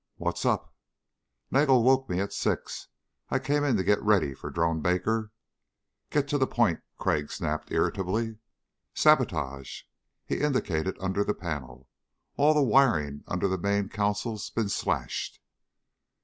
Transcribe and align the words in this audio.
"What's 0.15 0.45
up?" 0.47 0.73
"Nagel 1.51 1.83
woke 1.83 2.09
me 2.09 2.19
at 2.21 2.33
six. 2.33 2.87
I 3.29 3.37
came 3.37 3.63
in 3.63 3.77
to 3.77 3.83
get 3.83 4.01
ready 4.01 4.33
for 4.33 4.49
Drone 4.49 4.81
Baker...." 4.81 5.31
"Get 6.09 6.27
to 6.29 6.39
the 6.39 6.47
point," 6.47 6.81
Crag 6.97 7.31
snapped 7.31 7.71
irritably. 7.71 8.39
"Sabotage." 8.95 9.83
He 10.25 10.39
indicated 10.41 10.97
under 10.99 11.23
the 11.23 11.35
panel. 11.35 11.87
"All 12.35 12.55
the 12.55 12.63
wiring 12.63 13.23
under 13.27 13.47
the 13.47 13.59
main 13.59 13.89
console's 13.89 14.49
been 14.49 14.69
slashed." 14.69 15.39